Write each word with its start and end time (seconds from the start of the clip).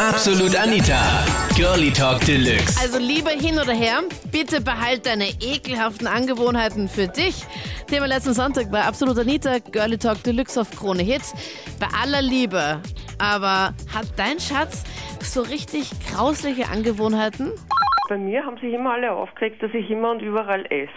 Absolut 0.00 0.56
Anita. 0.56 0.98
Girlie 1.54 1.90
Talk 1.90 2.24
Deluxe. 2.24 2.80
Also 2.80 2.98
lieber 2.98 3.32
hin 3.32 3.58
oder 3.58 3.74
her, 3.74 4.00
bitte 4.32 4.62
behalt 4.62 5.04
deine 5.04 5.26
ekelhaften 5.42 6.06
Angewohnheiten 6.06 6.88
für 6.88 7.06
dich. 7.06 7.44
Thema 7.86 8.06
letzten 8.06 8.32
Sonntag 8.32 8.70
bei 8.70 8.80
Absolut 8.80 9.18
Anita, 9.18 9.58
Girlie 9.58 9.98
Talk 9.98 10.22
Deluxe 10.24 10.58
auf 10.58 10.70
Krone 10.70 11.02
Hit. 11.02 11.20
Bei 11.78 11.88
aller 12.02 12.22
Liebe. 12.22 12.80
Aber 13.18 13.74
hat 13.94 14.06
dein 14.16 14.40
Schatz 14.40 14.84
so 15.20 15.42
richtig 15.42 15.90
grausliche 16.10 16.70
Angewohnheiten? 16.70 17.52
Bei 18.08 18.16
mir 18.16 18.42
haben 18.42 18.56
sich 18.56 18.72
immer 18.72 18.94
alle 18.94 19.12
aufgeregt, 19.12 19.62
dass 19.62 19.70
ich 19.74 19.90
immer 19.90 20.12
und 20.12 20.22
überall 20.22 20.64
esse. 20.70 20.90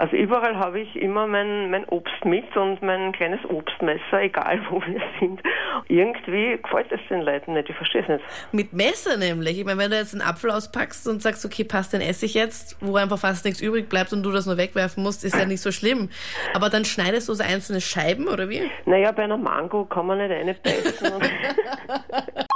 Also 0.00 0.16
überall 0.16 0.56
habe 0.56 0.80
ich 0.80 0.96
immer 0.96 1.26
mein, 1.26 1.70
mein 1.70 1.84
Obst 1.84 2.24
mit 2.24 2.56
und 2.56 2.80
mein 2.80 3.12
kleines 3.12 3.40
Obstmesser, 3.44 4.22
egal 4.22 4.58
wo 4.70 4.80
wir 4.80 5.02
sind. 5.20 5.42
Irgendwie 5.88 6.58
gefällt 6.62 6.90
es 6.90 7.00
den 7.10 7.20
Leuten 7.20 7.52
nicht, 7.52 7.68
ich 7.68 7.76
verstehe 7.76 8.00
es 8.00 8.08
nicht. 8.08 8.24
Mit 8.50 8.72
Messer 8.72 9.18
nämlich. 9.18 9.58
Ich 9.58 9.66
meine, 9.66 9.78
wenn 9.78 9.90
du 9.90 9.98
jetzt 9.98 10.14
einen 10.14 10.22
Apfel 10.22 10.52
auspackst 10.52 11.06
und 11.06 11.20
sagst, 11.20 11.44
okay, 11.44 11.64
passt, 11.64 11.92
den 11.92 12.00
esse 12.00 12.24
ich 12.24 12.32
jetzt, 12.32 12.78
wo 12.80 12.96
einfach 12.96 13.18
fast 13.18 13.44
nichts 13.44 13.60
übrig 13.60 13.90
bleibt 13.90 14.14
und 14.14 14.22
du 14.22 14.32
das 14.32 14.46
nur 14.46 14.56
wegwerfen 14.56 15.02
musst, 15.02 15.22
ist 15.22 15.36
ja 15.36 15.44
nicht 15.44 15.60
so 15.60 15.70
schlimm. 15.70 16.08
Aber 16.54 16.70
dann 16.70 16.86
schneidest 16.86 17.28
du 17.28 17.34
so 17.34 17.44
einzelne 17.44 17.82
Scheiben, 17.82 18.26
oder 18.26 18.48
wie? 18.48 18.70
Naja, 18.86 19.12
bei 19.12 19.24
einer 19.24 19.36
Mango 19.36 19.84
kann 19.84 20.06
man 20.06 20.16
nicht 20.16 20.32
eine 20.32 20.54
beißen. 20.54 21.12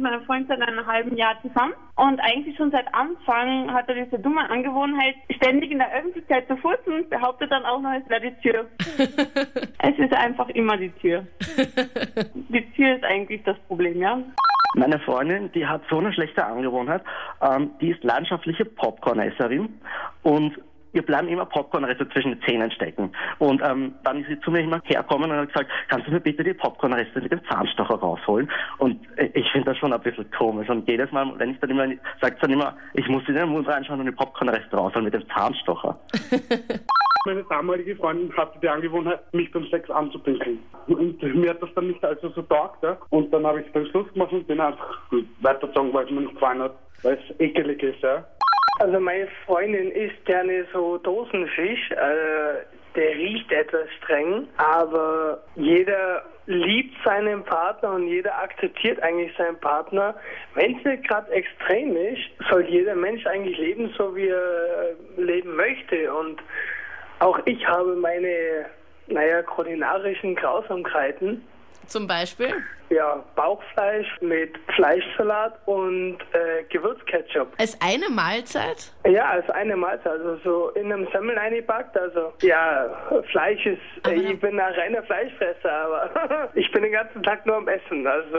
bin 0.00 0.02
mit 0.02 0.12
meiner 0.12 0.24
Freundin 0.24 0.48
seit 0.48 0.66
einem 0.66 0.86
halben 0.86 1.16
Jahr 1.16 1.36
zusammen 1.42 1.74
und 1.96 2.20
eigentlich 2.20 2.56
schon 2.56 2.70
seit 2.70 2.92
Anfang 2.94 3.72
hat 3.72 3.88
er 3.88 4.04
diese 4.04 4.18
dumme 4.18 4.48
Angewohnheit, 4.48 5.14
ständig 5.30 5.70
in 5.70 5.78
der 5.78 5.92
Öffentlichkeit 5.92 6.46
zu 6.48 6.56
furzen, 6.56 7.08
behauptet 7.08 7.50
dann 7.50 7.64
auch 7.64 7.80
noch, 7.80 7.92
es 7.92 8.08
wäre 8.08 8.20
die 8.22 8.34
Tür. 8.42 8.66
es 9.78 9.98
ist 9.98 10.14
einfach 10.14 10.48
immer 10.50 10.76
die 10.76 10.90
Tür. 10.90 11.26
Die 12.34 12.70
Tür 12.72 12.96
ist 12.96 13.04
eigentlich 13.04 13.42
das 13.44 13.58
Problem, 13.68 14.00
ja. 14.00 14.18
Meine 14.76 15.00
Freundin, 15.00 15.50
die 15.52 15.66
hat 15.66 15.82
so 15.90 15.98
eine 15.98 16.12
schlechte 16.12 16.44
Angewohnheit, 16.44 17.02
ähm, 17.42 17.70
die 17.80 17.90
ist 17.90 18.04
leidenschaftliche 18.04 18.64
Popcorn-Esserin 18.64 19.68
und 20.22 20.56
ihr 20.92 21.02
bleiben 21.02 21.28
immer 21.28 21.46
Popcornreste 21.46 22.08
zwischen 22.10 22.32
den 22.32 22.42
Zähnen 22.42 22.70
stecken. 22.70 23.12
Und 23.38 23.62
ähm, 23.64 23.94
dann 24.04 24.20
ist 24.20 24.28
sie 24.28 24.40
zu 24.40 24.50
mir 24.50 24.60
immer 24.60 24.80
herkommen 24.84 25.30
und 25.30 25.36
hat 25.36 25.48
gesagt, 25.52 25.70
kannst 25.88 26.06
du 26.06 26.12
mir 26.12 26.20
bitte 26.20 26.44
die 26.44 26.54
Popcornreste 26.54 27.20
mit 27.20 27.32
dem 27.32 27.40
Zahnstocher 27.48 27.94
rausholen? 27.94 28.50
Und 28.78 29.00
äh, 29.16 29.30
ich 29.34 29.50
finde 29.52 29.70
das 29.70 29.78
schon 29.78 29.92
ein 29.92 30.00
bisschen 30.00 30.30
komisch. 30.30 30.68
Und 30.68 30.88
jedes 30.88 31.10
Mal, 31.12 31.32
wenn 31.38 31.50
ich 31.50 31.60
dann 31.60 31.70
immer, 31.70 31.86
sagt 32.20 32.42
dann 32.42 32.50
immer, 32.50 32.76
ich 32.94 33.08
muss 33.08 33.26
in 33.28 33.34
den 33.34 33.48
Mund 33.48 33.68
reinschauen 33.68 34.00
und 34.00 34.06
die 34.06 34.12
Popcornreste 34.12 34.76
rausholen 34.76 35.04
mit 35.04 35.14
dem 35.14 35.28
Zahnstocher. 35.28 35.98
Meine 37.26 37.44
damalige 37.44 37.96
Freundin 37.96 38.34
hatte 38.34 38.58
die 38.60 38.68
Angewohnheit, 38.68 39.20
mich 39.34 39.50
beim 39.52 39.66
Sex 39.66 39.90
anzupinkeln. 39.90 40.58
Und 40.86 41.22
mir 41.22 41.50
hat 41.50 41.62
das 41.62 41.68
dann 41.74 41.88
nicht 41.88 42.02
also 42.02 42.30
so 42.30 42.40
taugt. 42.42 42.82
Ja? 42.82 42.96
Und 43.10 43.30
dann 43.32 43.46
habe 43.46 43.60
ich 43.60 43.70
dann 43.72 43.86
Schluss 43.88 44.10
gemacht 44.14 44.32
und 44.32 44.46
bin 44.46 44.58
einfach 44.58 44.98
weitergezogen, 45.42 45.92
weil 45.92 46.06
es 46.06 46.10
mir 46.10 46.22
nicht 46.22 46.34
gefallen 46.34 46.62
hat, 46.62 46.76
weil 47.02 47.18
es 47.18 47.40
ekelig 47.40 47.82
ist. 47.82 48.02
Ja? 48.02 48.24
Also 48.80 48.98
meine 48.98 49.28
Freundin 49.44 49.90
isst 49.92 50.24
gerne 50.24 50.64
so 50.72 50.96
Dosenfisch. 50.96 51.92
Also 51.92 52.60
der 52.96 53.10
riecht 53.10 53.52
etwas 53.52 53.86
streng, 53.98 54.48
aber 54.56 55.42
jeder 55.54 56.24
liebt 56.46 56.96
seinen 57.04 57.44
Partner 57.44 57.92
und 57.92 58.08
jeder 58.08 58.36
akzeptiert 58.38 59.00
eigentlich 59.02 59.36
seinen 59.36 59.60
Partner. 59.60 60.14
Wenn 60.54 60.78
es 60.78 60.84
nicht 60.84 61.06
gerade 61.06 61.30
extrem 61.30 61.94
ist, 61.94 62.22
soll 62.48 62.64
jeder 62.64 62.94
Mensch 62.94 63.26
eigentlich 63.26 63.58
leben, 63.58 63.92
so 63.98 64.16
wie 64.16 64.28
er 64.28 64.96
leben 65.18 65.54
möchte. 65.56 66.12
Und 66.14 66.40
auch 67.18 67.38
ich 67.44 67.64
habe 67.68 67.94
meine, 67.96 68.64
naja, 69.08 69.42
kulinarischen 69.42 70.34
Grausamkeiten. 70.36 71.46
Zum 71.90 72.06
Beispiel? 72.06 72.54
Ja, 72.88 73.24
Bauchfleisch 73.34 74.06
mit 74.20 74.56
Fleischsalat 74.76 75.58
und 75.66 76.18
äh, 76.32 76.62
Gewürzketchup. 76.68 77.48
Als 77.58 77.76
eine 77.80 78.08
Mahlzeit? 78.08 78.92
Ja, 79.04 79.30
als 79.30 79.50
eine 79.50 79.74
Mahlzeit. 79.76 80.12
Also 80.12 80.36
so 80.44 80.68
in 80.70 80.92
einem 80.92 81.08
Semmel 81.12 81.36
eingepackt. 81.36 81.96
Also 81.98 82.32
ja, 82.42 82.88
Fleisch 83.32 83.66
ist, 83.66 83.80
Aber 84.04 84.14
ich 84.14 84.38
bin 84.38 84.60
ein 84.60 84.72
reiner 84.74 85.02
Fleischfresser, 85.02 85.70
aber 85.70 86.50
ich 86.54 86.70
bin 86.70 86.82
den 86.82 86.92
ganzen 86.92 87.22
Tag 87.24 87.44
nur 87.44 87.56
am 87.56 87.66
Essen. 87.66 88.06
Also 88.06 88.38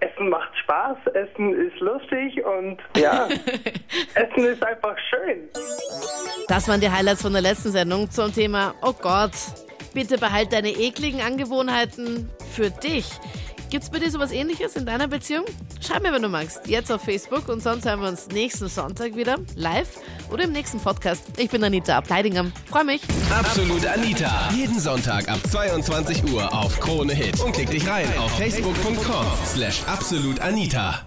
Essen 0.00 0.30
macht 0.30 0.56
Spaß, 0.62 0.96
Essen 1.12 1.54
ist 1.54 1.78
lustig 1.80 2.42
und 2.44 2.78
ja, 2.96 3.28
Essen 4.14 4.44
ist 4.44 4.64
einfach 4.64 4.96
schön. 5.10 5.48
Das 6.48 6.66
waren 6.66 6.80
die 6.80 6.90
Highlights 6.90 7.20
von 7.20 7.32
der 7.32 7.42
letzten 7.42 7.70
Sendung 7.72 8.10
zum 8.10 8.32
Thema, 8.32 8.74
oh 8.82 8.94
Gott, 9.02 9.32
bitte 9.96 10.18
behalt 10.18 10.52
deine 10.52 10.72
ekligen 10.72 11.22
Angewohnheiten 11.22 12.28
für 12.52 12.70
dich. 12.70 13.06
Gibt's 13.70 13.88
bei 13.88 13.98
dir 13.98 14.10
sowas 14.10 14.30
ähnliches 14.30 14.76
in 14.76 14.84
deiner 14.84 15.08
Beziehung? 15.08 15.46
Schreib 15.80 16.02
mir, 16.02 16.12
wenn 16.12 16.20
du 16.20 16.28
magst, 16.28 16.68
jetzt 16.68 16.92
auf 16.92 17.00
Facebook 17.00 17.48
und 17.48 17.62
sonst 17.62 17.86
hören 17.86 18.00
wir 18.02 18.08
uns 18.08 18.28
nächsten 18.28 18.68
Sonntag 18.68 19.16
wieder 19.16 19.38
live 19.56 19.88
oder 20.30 20.44
im 20.44 20.52
nächsten 20.52 20.80
Podcast. 20.80 21.22
Ich 21.38 21.48
bin 21.48 21.64
Anita 21.64 21.96
Ableidinger. 21.96 22.44
Freue 22.66 22.84
mich. 22.84 23.00
Absolut 23.30 23.86
Anita. 23.86 24.50
Jeden 24.54 24.78
Sonntag 24.78 25.30
ab 25.30 25.38
22 25.50 26.30
Uhr 26.30 26.52
auf 26.52 26.78
Krone 26.78 27.14
Hit. 27.14 27.40
Und 27.40 27.52
klick 27.52 27.70
dich 27.70 27.88
rein 27.88 28.06
auf 28.18 28.30
facebook.com 28.36 29.26
slash 29.46 29.82
absolutanita. 29.86 31.06